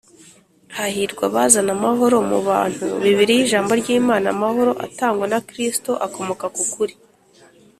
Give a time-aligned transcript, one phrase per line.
[0.77, 6.93] “hahirwa abazana amahoro mu bantu”[bibiliya ijambo ry’imana amahoro atangwa na kristo akomoka ku kuri